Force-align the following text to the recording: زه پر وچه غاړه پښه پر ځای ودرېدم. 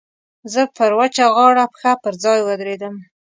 زه 0.53 0.61
پر 0.77 0.91
وچه 0.99 1.25
غاړه 1.35 1.65
پښه 1.73 1.91
پر 2.03 2.13
ځای 2.23 2.39
ودرېدم. 2.43 2.95